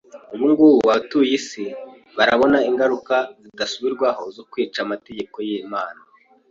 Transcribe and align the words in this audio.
Ubungubu 0.33 0.79
abatuye 0.87 1.31
isi 1.39 1.63
barabona 2.17 2.57
ingaruka 2.69 3.15
zidasubirwaho 3.45 4.23
zo 4.35 4.43
kwica 4.51 4.77
amategeko 4.85 5.37
y’Imana. 5.47 6.01